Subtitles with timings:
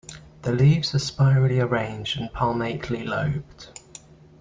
[0.41, 3.67] The leaves are spirally arranged, and palmately lobed.